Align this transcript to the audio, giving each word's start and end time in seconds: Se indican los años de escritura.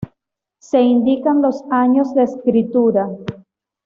Se 0.59 0.81
indican 0.81 1.43
los 1.43 1.61
años 1.69 2.15
de 2.15 2.23
escritura. 2.23 3.07